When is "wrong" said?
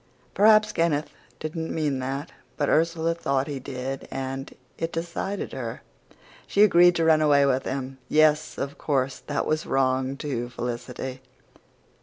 9.67-10.17